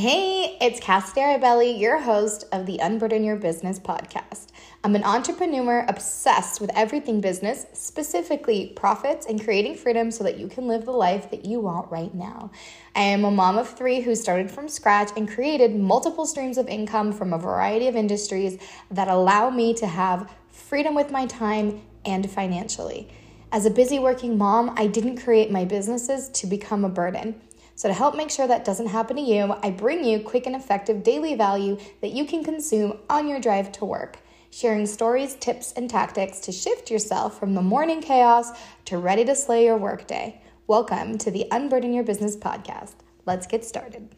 [0.00, 4.50] Hey, it's Cassidy Arabelli, your host of the Unburden Your Business podcast.
[4.84, 10.46] I'm an entrepreneur obsessed with everything business, specifically profits and creating freedom so that you
[10.46, 12.52] can live the life that you want right now.
[12.94, 16.68] I am a mom of three who started from scratch and created multiple streams of
[16.68, 18.56] income from a variety of industries
[18.92, 23.08] that allow me to have freedom with my time and financially.
[23.50, 27.40] As a busy working mom, I didn't create my businesses to become a burden.
[27.78, 30.56] So, to help make sure that doesn't happen to you, I bring you quick and
[30.56, 34.18] effective daily value that you can consume on your drive to work,
[34.50, 38.50] sharing stories, tips, and tactics to shift yourself from the morning chaos
[38.86, 40.42] to ready to slay your workday.
[40.66, 42.94] Welcome to the Unburden Your Business podcast.
[43.26, 44.12] Let's get started.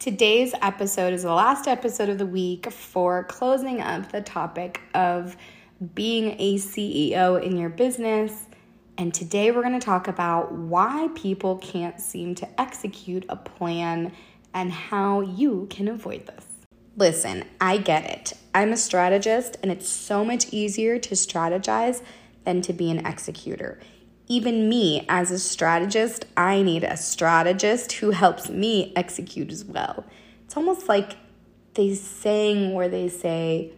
[0.00, 5.36] Today's episode is the last episode of the week for closing up the topic of
[5.94, 8.46] being a CEO in your business.
[8.98, 14.12] And today we're going to talk about why people can't seem to execute a plan
[14.52, 16.44] and how you can avoid this.
[16.96, 18.34] Listen, I get it.
[18.54, 22.02] I'm a strategist, and it's so much easier to strategize
[22.44, 23.80] than to be an executor.
[24.26, 30.04] Even me, as a strategist, I need a strategist who helps me execute as well.
[30.44, 31.16] It's almost like
[31.74, 33.72] they saying where they say,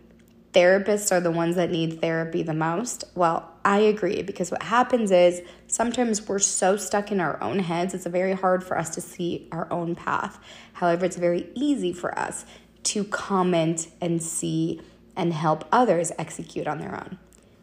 [0.52, 3.04] therapists are the ones that need therapy the most.
[3.14, 7.94] Well, I agree because what happens is sometimes we're so stuck in our own heads,
[7.94, 10.38] it's very hard for us to see our own path.
[10.74, 12.44] However, it's very easy for us
[12.84, 14.80] to comment and see
[15.16, 17.18] and help others execute on their own.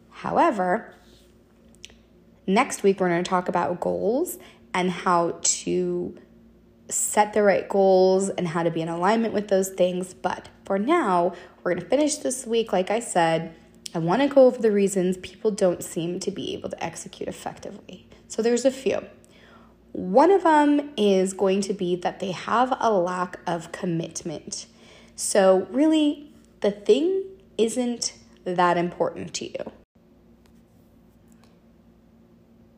[0.10, 0.94] However,
[2.48, 4.38] next week we're going to talk about goals
[4.74, 6.18] and how to
[6.90, 10.14] set the right goals and how to be in alignment with those things.
[10.14, 12.72] But for now, we're going to finish this week.
[12.72, 13.56] Like I said,
[13.96, 17.28] I want to go over the reasons people don't seem to be able to execute
[17.28, 18.08] effectively.
[18.28, 19.04] So there's a few.
[19.94, 24.68] One of them is going to be that they have a lack of commitment.
[25.16, 27.24] So, really, the thing
[27.58, 28.14] isn't
[28.46, 29.72] that important to you.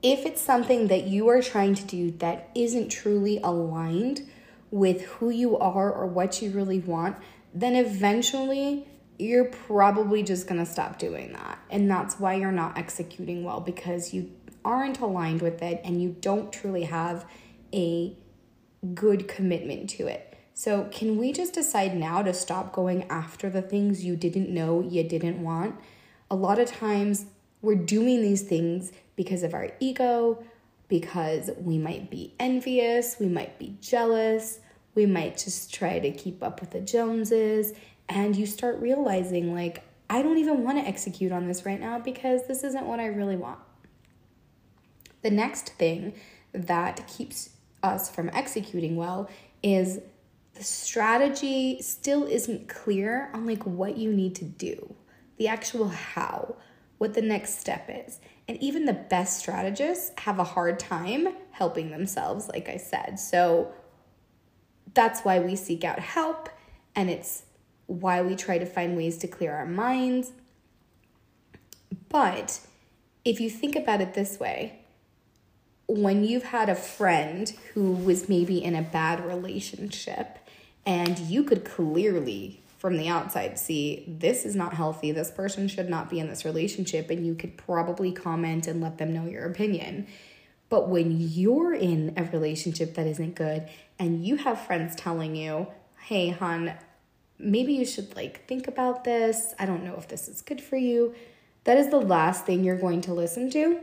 [0.01, 4.21] If it's something that you are trying to do that isn't truly aligned
[4.71, 7.17] with who you are or what you really want,
[7.53, 11.59] then eventually you're probably just going to stop doing that.
[11.69, 14.31] And that's why you're not executing well because you
[14.65, 17.25] aren't aligned with it and you don't truly have
[17.73, 18.15] a
[18.93, 20.27] good commitment to it.
[20.53, 24.81] So, can we just decide now to stop going after the things you didn't know
[24.81, 25.75] you didn't want?
[26.29, 27.25] A lot of times
[27.61, 30.43] we're doing these things because of our ego,
[30.87, 34.59] because we might be envious, we might be jealous,
[34.95, 37.73] we might just try to keep up with the Joneses,
[38.09, 41.97] and you start realizing, like, I don't even want to execute on this right now
[41.99, 43.59] because this isn't what I really want.
[45.21, 46.13] The next thing
[46.53, 49.29] that keeps us from executing well
[49.63, 50.01] is
[50.55, 54.95] the strategy still isn't clear on like what you need to do,
[55.37, 56.55] the actual how,
[56.97, 58.19] what the next step is.
[58.47, 63.17] And even the best strategists have a hard time helping themselves, like I said.
[63.17, 63.71] So
[64.93, 66.49] that's why we seek out help
[66.95, 67.43] and it's
[67.87, 70.31] why we try to find ways to clear our minds.
[72.09, 72.61] But
[73.23, 74.79] if you think about it this way,
[75.87, 80.39] when you've had a friend who was maybe in a bad relationship
[80.85, 85.87] and you could clearly from the outside see this is not healthy, this person should
[85.87, 89.45] not be in this relationship, and you could probably comment and let them know your
[89.45, 90.07] opinion.
[90.71, 93.67] But when you're in a relationship that isn't good
[93.99, 95.67] and you have friends telling you,
[95.99, 96.73] hey, hon,
[97.37, 99.53] maybe you should like think about this.
[99.59, 101.13] I don't know if this is good for you.
[101.65, 103.81] That is the last thing you're going to listen to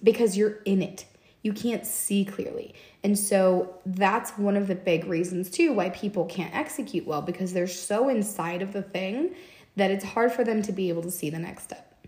[0.00, 1.06] because you're in it.
[1.42, 2.76] You can't see clearly.
[3.02, 7.52] And so that's one of the big reasons, too, why people can't execute well because
[7.52, 9.34] they're so inside of the thing
[9.74, 12.06] that it's hard for them to be able to see the next step.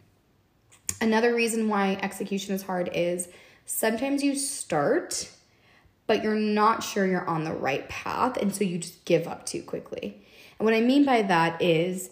[1.01, 3.27] Another reason why execution is hard is
[3.67, 5.31] sometimes you start,
[6.07, 8.37] but you're not sure you're on the right path.
[8.37, 10.25] And so you just give up too quickly.
[10.59, 12.11] And what I mean by that is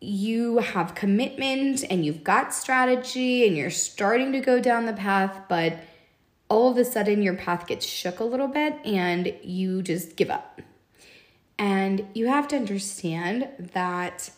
[0.00, 5.42] you have commitment and you've got strategy and you're starting to go down the path,
[5.48, 5.78] but
[6.48, 10.30] all of a sudden your path gets shook a little bit and you just give
[10.30, 10.60] up.
[11.58, 14.30] And you have to understand that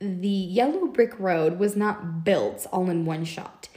[0.00, 3.67] the yellow brick road was not built all in one shot.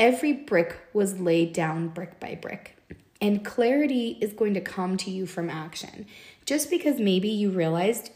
[0.00, 2.74] Every brick was laid down brick by brick.
[3.20, 6.06] And clarity is going to come to you from action.
[6.46, 8.10] Just because maybe you realized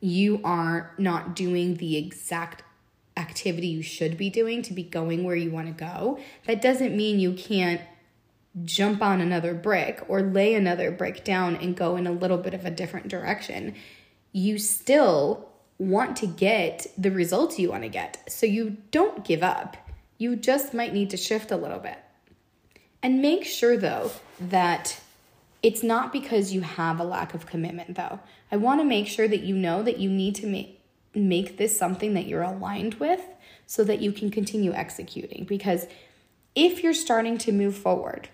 [0.00, 2.64] you are not doing the exact
[3.16, 6.18] activity you should be doing to be going where you want to go,
[6.48, 7.80] that doesn't mean you can't
[8.64, 12.54] jump on another brick or lay another brick down and go in a little bit
[12.54, 13.72] of a different direction.
[14.32, 15.48] You still
[15.78, 18.24] want to get the results you want to get.
[18.28, 19.76] So you don't give up.
[20.18, 21.98] You just might need to shift a little bit.
[23.02, 24.10] And make sure though
[24.40, 25.00] that
[25.62, 28.20] it's not because you have a lack of commitment though.
[28.50, 30.80] I want to make sure that you know that you need to make
[31.14, 33.22] make this something that you're aligned with
[33.66, 35.86] so that you can continue executing because
[36.54, 38.28] if you're starting to move forward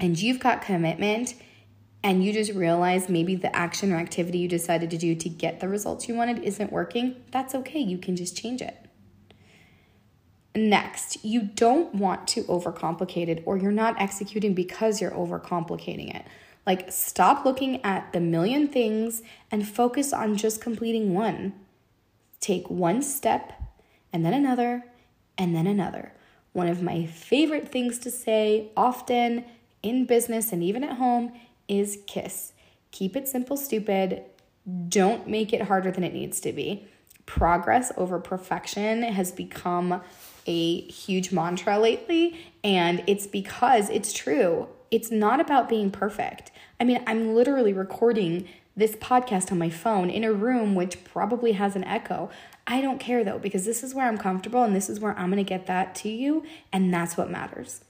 [0.00, 1.34] and you've got commitment
[2.02, 5.60] and you just realize maybe the action or activity you decided to do to get
[5.60, 7.80] the results you wanted isn't working, that's okay.
[7.80, 8.87] You can just change it.
[10.54, 16.24] Next, you don't want to overcomplicate it or you're not executing because you're overcomplicating it.
[16.66, 21.54] Like, stop looking at the million things and focus on just completing one.
[22.40, 23.52] Take one step
[24.12, 24.84] and then another
[25.36, 26.12] and then another.
[26.52, 29.44] One of my favorite things to say often
[29.82, 31.32] in business and even at home
[31.68, 32.52] is KISS.
[32.90, 34.24] Keep it simple, stupid.
[34.88, 36.86] Don't make it harder than it needs to be.
[37.26, 40.00] Progress over perfection has become
[40.48, 44.66] a huge mantra lately, and it's because it's true.
[44.90, 46.50] It's not about being perfect.
[46.80, 51.52] I mean, I'm literally recording this podcast on my phone in a room which probably
[51.52, 52.30] has an echo.
[52.66, 55.28] I don't care though, because this is where I'm comfortable and this is where I'm
[55.28, 57.84] gonna get that to you, and that's what matters.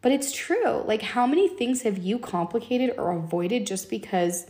[0.00, 0.82] But it's true.
[0.84, 4.46] Like, how many things have you complicated or avoided just because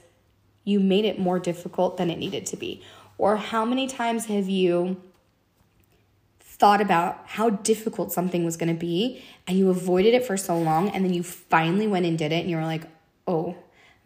[0.65, 2.83] you made it more difficult than it needed to be?
[3.19, 5.01] Or how many times have you
[6.57, 10.57] thought about how difficult something was going to be and you avoided it for so
[10.57, 12.85] long and then you finally went and did it and you were like,
[13.27, 13.57] oh,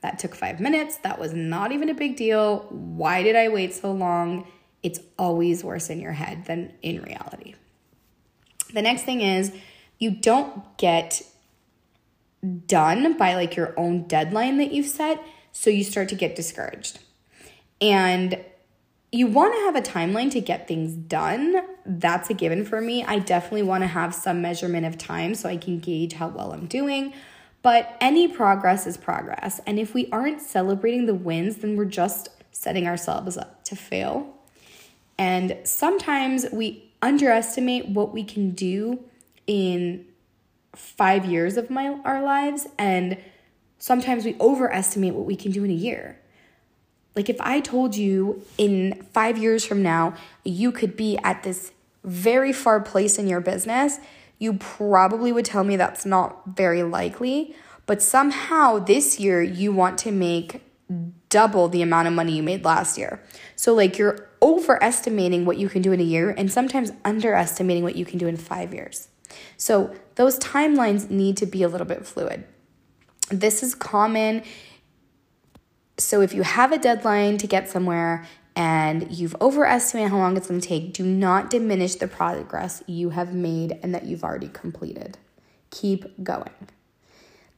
[0.00, 0.96] that took five minutes.
[0.98, 2.60] That was not even a big deal.
[2.70, 4.46] Why did I wait so long?
[4.82, 7.54] It's always worse in your head than in reality.
[8.72, 9.52] The next thing is
[9.98, 11.22] you don't get
[12.66, 15.22] done by like your own deadline that you've set.
[15.52, 17.00] So you start to get discouraged.
[17.80, 18.42] And
[19.10, 21.56] you want to have a timeline to get things done.
[21.88, 23.02] That's a given for me.
[23.02, 26.52] I definitely want to have some measurement of time so I can gauge how well
[26.52, 27.14] I'm doing.
[27.62, 29.60] But any progress is progress.
[29.66, 34.34] And if we aren't celebrating the wins, then we're just setting ourselves up to fail.
[35.16, 39.00] And sometimes we underestimate what we can do
[39.46, 40.04] in
[40.74, 43.16] five years of my our lives and
[43.78, 46.18] sometimes we overestimate what we can do in a year
[47.16, 50.14] like if i told you in five years from now
[50.44, 51.72] you could be at this
[52.08, 53.98] very far place in your business
[54.38, 57.54] you probably would tell me that's not very likely
[57.86, 60.62] but somehow this year you want to make
[61.28, 63.22] double the amount of money you made last year
[63.56, 67.96] so like you're overestimating what you can do in a year and sometimes underestimating what
[67.96, 69.08] you can do in five years
[69.56, 72.44] so those timelines need to be a little bit fluid.
[73.30, 74.42] This is common.
[75.98, 78.26] So if you have a deadline to get somewhere
[78.58, 83.10] and you've overestimated how long it's going to take, do not diminish the progress you
[83.10, 85.16] have made and that you've already completed.
[85.70, 86.50] Keep going.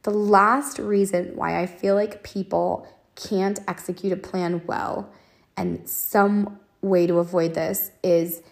[0.03, 5.11] The last reason why I feel like people can't execute a plan well,
[5.57, 8.43] and some way to avoid this is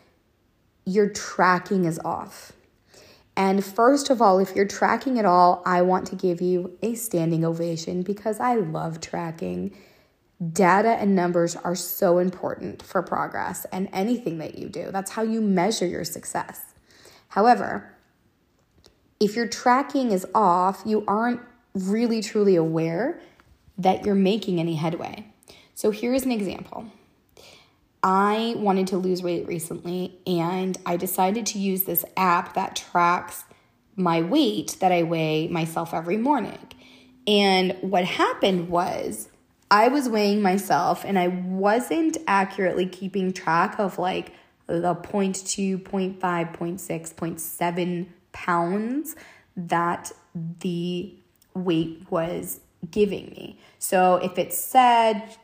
[0.85, 2.53] your tracking is off.
[3.37, 6.95] And first of all, if you're tracking at all, I want to give you a
[6.95, 9.75] standing ovation because I love tracking.
[10.53, 14.89] Data and numbers are so important for progress and anything that you do.
[14.91, 16.61] That's how you measure your success.
[17.29, 17.93] However,
[19.19, 21.41] if your tracking is off, you aren't
[21.73, 23.19] really truly aware
[23.77, 25.25] that you're making any headway.
[25.75, 26.85] So here's an example.
[28.01, 33.43] I wanted to lose weight recently and I decided to use this app that tracks
[33.95, 36.59] my weight that I weigh myself every morning.
[37.27, 39.27] And what happened was
[39.71, 44.33] I was weighing myself and I wasn't accurately keeping track of like
[44.67, 49.15] the 0.2, 0.5, 0.6, 0.7 pounds
[49.55, 50.11] that
[50.59, 51.13] the
[51.53, 53.59] weight was giving me.
[53.77, 55.35] So if it said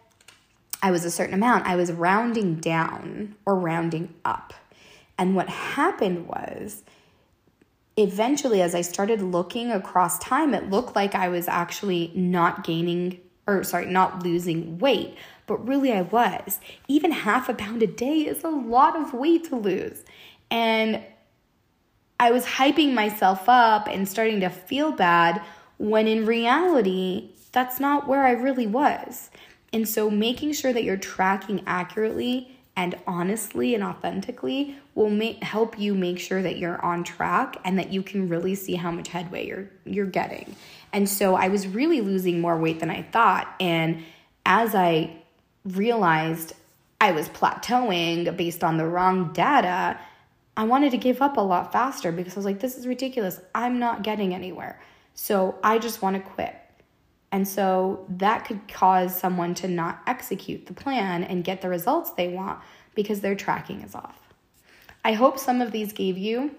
[0.81, 4.53] I was a certain amount, I was rounding down or rounding up.
[5.17, 6.83] And what happened was,
[7.97, 13.19] eventually, as I started looking across time, it looked like I was actually not gaining,
[13.47, 15.15] or sorry, not losing weight,
[15.47, 16.59] but really I was.
[16.87, 20.03] Even half a pound a day is a lot of weight to lose.
[20.49, 21.03] And
[22.19, 25.41] I was hyping myself up and starting to feel bad
[25.77, 29.29] when in reality, that's not where I really was.
[29.73, 35.79] And so making sure that you're tracking accurately and honestly and authentically will make, help
[35.79, 39.09] you make sure that you're on track and that you can really see how much
[39.09, 40.55] headway you're you're getting.
[40.95, 44.01] And so I was really losing more weight than I thought and
[44.45, 45.17] as I
[45.65, 46.53] realized
[47.01, 49.99] I was plateauing based on the wrong data,
[50.55, 53.41] I wanted to give up a lot faster because I was like this is ridiculous.
[53.53, 54.81] I'm not getting anywhere.
[55.15, 56.55] So I just want to quit.
[57.29, 62.11] And so that could cause someone to not execute the plan and get the results
[62.11, 62.61] they want
[62.93, 64.17] because their tracking is off.
[65.03, 66.55] I hope some of these gave you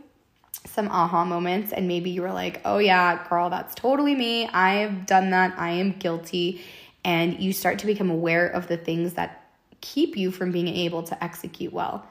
[0.67, 4.49] some aha moments and maybe you were like, oh yeah, girl, that's totally me.
[4.49, 5.59] I have done that.
[5.59, 6.61] I am guilty.
[7.05, 9.45] And you start to become aware of the things that
[9.81, 12.07] keep you from being able to execute well.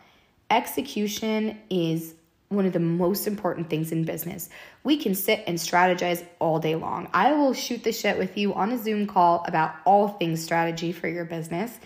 [0.49, 2.15] Execution is
[2.49, 4.49] one of the most important things in business.
[4.83, 7.09] We can sit and strategize all day long.
[7.13, 10.91] I will shoot the shit with you on a Zoom call about all things strategy
[10.91, 11.77] for your business.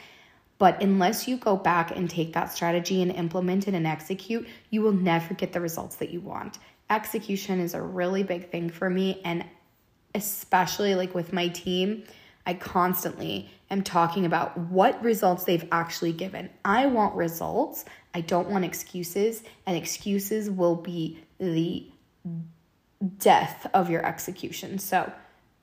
[0.59, 4.81] But unless you go back and take that strategy and implement it and execute, you
[4.81, 6.59] will never get the results that you want.
[6.89, 9.21] Execution is a really big thing for me.
[9.25, 9.45] And
[10.13, 12.03] especially like with my team,
[12.45, 16.49] I constantly am talking about what results they've actually given.
[16.65, 17.85] I want results.
[18.13, 21.87] I don't want excuses, and excuses will be the
[23.19, 24.79] death of your execution.
[24.79, 25.11] So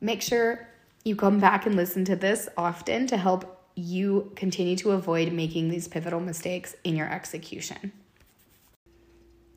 [0.01, 0.69] make sure
[1.05, 5.69] you come back and listen to this often to help you continue to avoid making
[5.69, 7.93] these pivotal mistakes in your execution.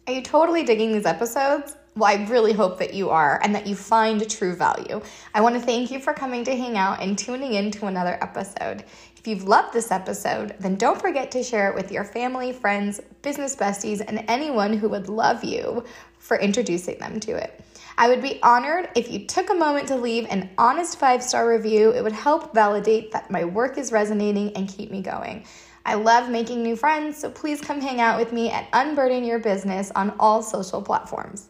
[0.07, 1.75] Are you totally digging these episodes?
[1.95, 5.01] Well, I really hope that you are and that you find true value.
[5.33, 8.17] I want to thank you for coming to hang out and tuning in to another
[8.21, 8.83] episode.
[9.17, 13.01] If you've loved this episode, then don't forget to share it with your family, friends,
[13.21, 15.83] business besties, and anyone who would love you
[16.29, 17.59] for introducing them to it.
[17.97, 21.49] I would be honored if you took a moment to leave an honest five star
[21.49, 21.89] review.
[21.89, 25.45] It would help validate that my work is resonating and keep me going.
[25.85, 29.39] I love making new friends, so please come hang out with me at Unburden Your
[29.39, 31.48] Business on all social platforms.